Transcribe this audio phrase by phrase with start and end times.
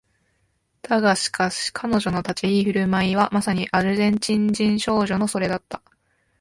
[0.81, 5.83] だがしかし彼女の立ち居振る舞いはまさにアルゼンチン人少女のそれだった